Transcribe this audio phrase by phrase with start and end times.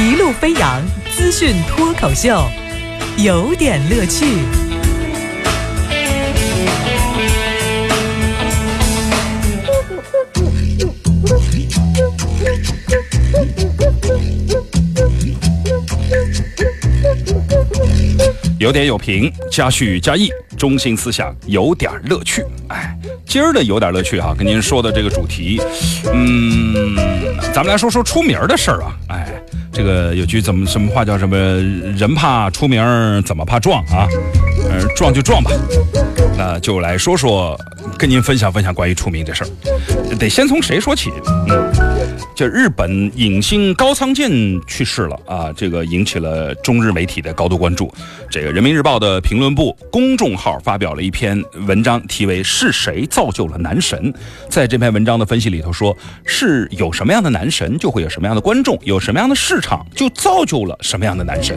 [0.00, 0.80] 一路飞扬
[1.14, 2.42] 资讯脱口秀，
[3.18, 4.24] 有点乐趣。
[18.58, 22.42] 有点有评，加叙加意，中心思想有点乐趣。
[22.68, 22.96] 哎，
[23.26, 25.60] 今儿的有点乐趣哈，跟您说的这个主题，
[26.10, 26.96] 嗯，
[27.52, 28.96] 咱们来说说出名的事儿啊。
[29.08, 29.39] 哎，
[29.80, 31.34] 这个有句怎么什么话叫什么？
[31.96, 34.06] 人怕出名，怎么怕撞啊？
[34.68, 35.50] 呃，撞就撞吧。
[36.36, 37.58] 那就来说说，
[37.96, 39.48] 跟您分享分享关于出名这事儿。
[40.18, 41.10] 得先从谁说起？
[41.48, 41.72] 嗯，
[42.40, 44.30] 这日本影星高仓健
[44.66, 47.92] 去世了啊，这个引起了中日媒体的高度关注。
[48.30, 54.10] 这个人民日报的评论部公众号发表了一篇文章，题为“是谁造就了男神”。
[54.48, 55.94] 在这篇文章的分析里头说，
[56.24, 61.54] 是有什么样的男神，就会有什么样的观众，有什么样的市场，就造就了什么样的男神。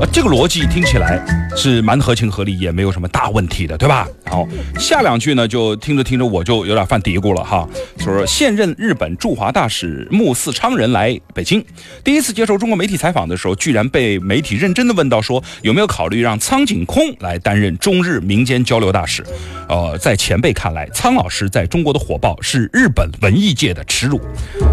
[0.00, 1.24] 啊，这个逻辑听起来
[1.56, 4.08] 是蛮合情合理，也没有什么大问题的，对吧？
[4.24, 4.44] 然后
[4.76, 7.68] 下两句呢，就听着听着我就有点犯嘀咕了哈。
[7.96, 11.62] 就说现任日本驻华大使木寺昌人来北京，
[12.02, 19.24] 第一次接受中国媒体采访的时候，居然被媒体认真的问到说有没有考虑让苍井空来担任中日民间交流大使？
[19.68, 24.16] 呃，在前辈看来，苍老师在中国的火爆是日本文艺界的耻辱。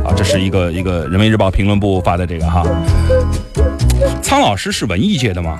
[0.05, 2.63] 啊，这是一个一个人民日报评论部发的这个哈。
[4.21, 5.59] 苍老师是文艺界的吗？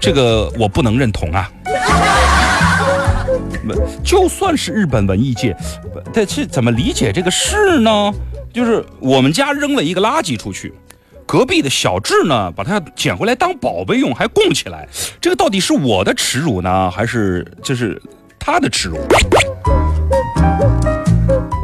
[0.00, 1.50] 这个我不能认同啊。
[4.02, 5.56] 就算是日本文艺界，
[6.12, 8.12] 这是怎么理解这个事呢？
[8.52, 10.72] 就是我们家扔了一个垃圾出去，
[11.26, 14.88] 隔壁的小智呢把它捡回来当宝贝用，还供起来，
[15.20, 18.00] 这个到底是我的耻辱呢，还是就是
[18.38, 18.96] 他的耻辱？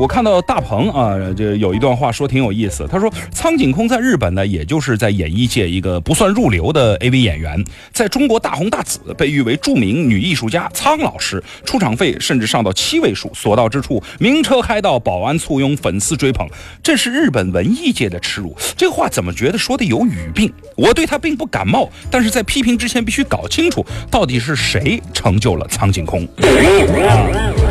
[0.00, 2.88] 我看到大鹏啊，这有一段话说挺有意思。
[2.90, 16.48] 他说，苍井空在日本呢，也就是在演艺界一个不算入流的 AV 演员，在中国大红大紫，被誉为著名女艺术家苍老师，出场费甚至上到七位数，所到之处名车开到，保安簇拥，粉丝追捧，
[16.82, 18.56] 这是日本文艺界的耻辱。
[18.78, 20.50] 这话怎么觉得说的有语病？
[20.76, 26.26] 我对他并不感冒，但是在批评之前必须搞清楚，到底是谁成就了苍井空。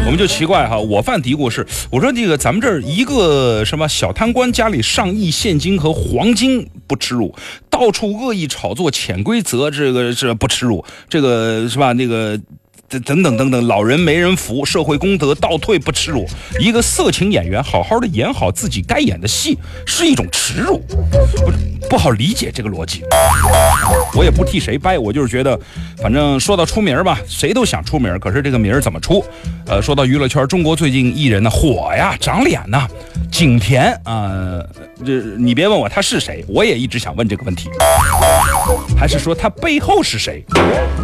[0.09, 2.11] 我们就奇怪哈，我犯嘀咕是，我说。
[2.11, 7.35] 这个咱们这儿一个什么小贪官家里上亿现金和黄金不耻辱，
[7.69, 11.93] 到处恶意炒作潜规则，这个是不耻辱，这个是吧？
[11.93, 12.39] 那个。
[12.89, 16.25] 等等等等，老人没人扶，社会公德倒退不耻辱。
[16.59, 20.79] 一个色情演员好好的演好自己该演的戏，是一种耻辱，
[21.81, 23.03] 不不好理解这个逻辑。
[24.15, 25.59] 我也不替谁掰，我就是觉得，
[25.97, 29.23] 反正说到出名吧，谁都想出名，可是这个名怎么出？
[29.67, 32.87] 呃，说到娱乐圈，中国最近艺人呢火呀，长脸呐，
[33.31, 34.59] 景甜啊，
[35.05, 37.69] 这你别问我他是谁，我也一直想问这个问题，
[38.97, 40.43] 还是说他背后是谁？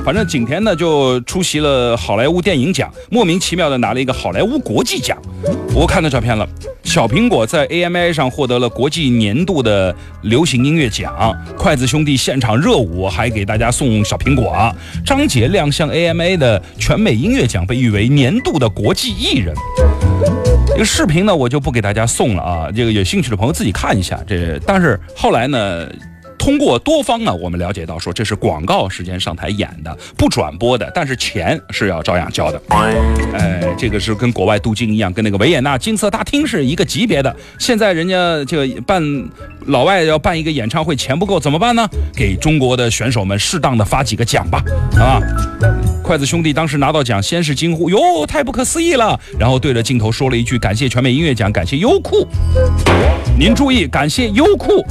[0.03, 1.95] 反正景甜呢就出席了。
[1.97, 5.17] 好莱坞电影奖莫名其妙的拿了一个好莱坞国际奖，
[5.73, 6.47] 我看到照片了。
[6.83, 14.53] 小苹果在 AMI 上获得了国际年度的流行音乐奖，筷子兄弟现场热舞，还给大家送小苹果。
[15.05, 19.53] 张杰亮相 AMA 的全美音乐奖，被誉为年度的国际艺人。
[20.67, 24.19] 这个视频呢，我就不给大家送了啊，这个有兴趣的朋友自己看一下。
[24.27, 25.87] 这但是后来呢？
[26.45, 32.61] 通过多方呢，我们了解到说这是广告时间上台演的，不转播的，但是钱是要照样交的。
[32.69, 37.35] 哎，这个是跟国外镀金一样，跟那个维也纳金色大厅是一个级别的。
[37.57, 39.01] 现在人家这个办
[39.65, 41.89] 老外要办一个演唱会，钱不够怎么办呢？
[42.15, 44.63] 给中国的选手们适当的发几个奖吧，
[44.99, 45.19] 啊！
[46.03, 52.27] 筷子兄弟当时拿到奖，先是惊呼：“哟，太不可思议了！”然后对着镜头说了一句：“感谢全美音乐奖，感谢优酷。”
[53.39, 54.85] 您注意，感谢优酷。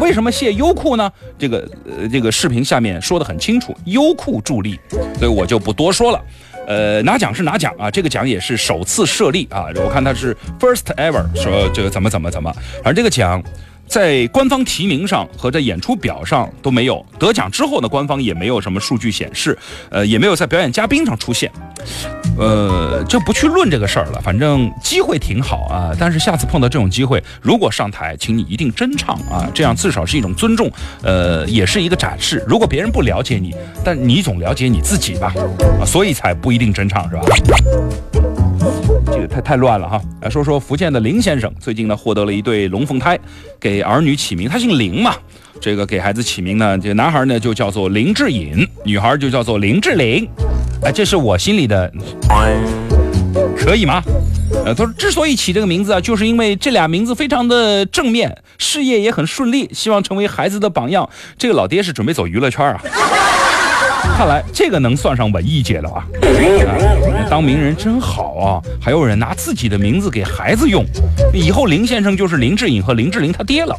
[0.00, 1.10] 为什么谢优酷后呢？
[1.38, 4.80] 这个呃，这个视频下面说的很清楚，优酷助力，
[5.18, 6.24] 所以我就不多说了。
[6.66, 12.50] 呃，拿奖是拿奖啊，这个奖也是首次设立啊，我看他是 first ever，说这个怎么怎么怎么，
[12.82, 13.42] 而这个奖。
[13.86, 19.56] 在官方提名上和在演出表上都没有得奖之后呢，官方也没有什么数据显示，
[19.88, 21.50] 呃，也没有在表演嘉宾上出现，
[22.38, 24.20] 呃，就不去论这个事儿了。
[24.22, 30.70] 反正机会挺好啊，但是下次碰到这种机会，如果上台，请你一定真唱啊，这样至少是一种尊重，
[31.02, 32.44] 呃，也是一个展示。
[32.46, 33.54] 如果别人不了解你，
[33.84, 35.34] 但你总了解你自己吧，
[35.80, 37.22] 啊，所以才不一定真唱是吧？
[39.10, 40.00] 这个太太乱了哈！
[40.20, 43.18] 来说说福建的林先生，最近呢获得了一对龙凤胎，
[43.58, 45.14] 给儿女起名，他姓林嘛，
[45.60, 50.28] 这个给孩子起名呢，这男孩呢就叫做林志颖，女孩就叫做林志玲，
[50.92, 51.92] 这是我心里的，
[53.56, 54.02] 可以吗？
[54.64, 61.08] 呃，他说之所以起这个名字啊，就是因为这俩名字非常的正面，事业也很顺利，希望成为孩子的榜样。
[61.36, 62.80] 这个老爹是准备走娱乐圈啊。
[64.16, 66.06] 看来这个能算上文艺界的吧？
[67.30, 68.62] 当名人真好啊！
[68.80, 70.84] 还有人拿自己的名字给孩子用，
[71.32, 73.78] 以后林先生就是林志颖和林志玲他爹了。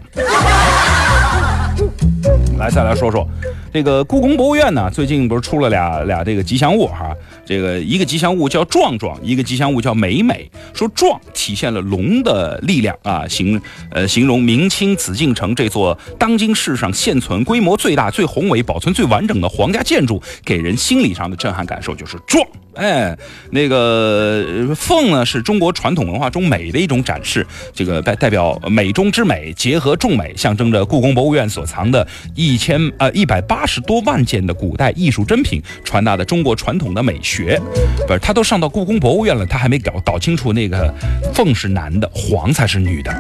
[2.58, 3.28] 来，再来说说。
[3.72, 7.16] 这个故宫博物院呢，最近不是出了俩俩这个吉祥物哈？
[7.50, 10.48] 这个一个吉祥物叫壮壮，一个吉祥物叫美美。
[10.72, 13.60] 说壮体现了龙的力量啊，形
[13.90, 22.48] 呃形容明清紫禁城这座当今世上现存规模最大、最宏伟、保存最完整的皇家建筑，给人心理上的震撼感受就是壮。
[22.76, 23.18] 哎，
[23.50, 37.39] 那个凤呢，是中国传统文化中美的一种展示，这个代代表美中之美，结合众美，象征着故宫博物院所藏的一千呃一百八十多万件的古代艺术珍品，传达的中国传统的美学。
[37.40, 37.58] 学
[38.06, 40.94] 不是，他都上到故宫博物院了，他还没搞搞清楚那个
[41.34, 43.14] 凤是男的，凰才是女的。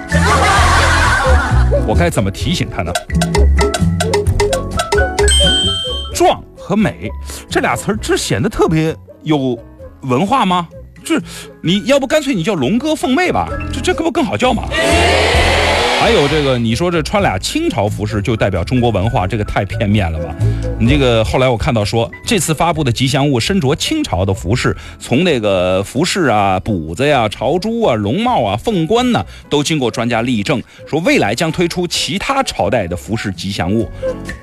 [1.88, 2.92] 我该怎么提醒他呢？
[6.13, 7.10] 壮和美
[7.50, 8.94] 这俩词儿，这显得特别。
[9.24, 9.57] 有
[10.01, 10.68] 文化吗？
[11.04, 11.19] 这
[11.62, 14.63] 你要不干脆你叫龙哥凤妹吧，这这不更好叫吗？
[16.01, 20.36] 还有这个，你说这穿俩清朝服饰就代表中国文化，这个太片面了吧？
[20.81, 33.90] 你这个后来我看到说，这次发布的吉祥物身着清朝的服饰，从那个服饰啊、补子呀、朝珠啊、龙帽啊、凤冠呢，都经过专家例证，说未来将推出其他朝代的服饰吉祥物。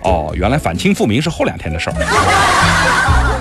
[0.02, 1.96] 哦，原来反清复明是后两天的事儿。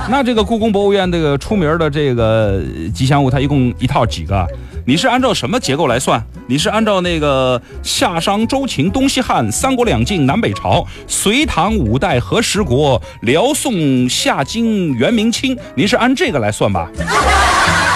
[0.09, 2.61] 那这个故宫博物院这个出名的这个
[2.93, 4.47] 吉祥物，它一共一套几个？
[4.87, 6.23] 你是按照什么结构来算？
[6.47, 15.57] 你是按照那个夏商周秦东西汉三国两晋南北朝隋唐五代和十国辽宋夏金元明清？
[15.73, 16.87] 您是按这个来算吧？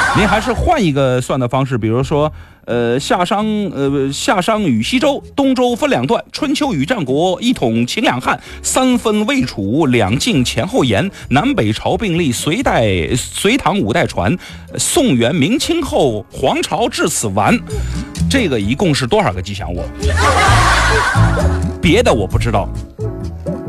[0.18, 2.32] 您还是换一个算的方式，比如说。
[2.66, 14.38] 呃，夏商，呃，夏商与西周，东周分两段；春秋与战国，一统秦两汉；三分魏楚，两晋前后延；南北朝并立，隋代、隋唐五代传，
[14.78, 17.58] 宋元明清后，皇朝至此完。
[18.30, 19.82] 这个一共是多少个吉祥物？
[21.82, 22.70] 别的我不知道，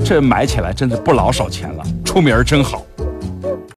[0.04, 2.84] 这买起来真是不老少钱了，出名真好。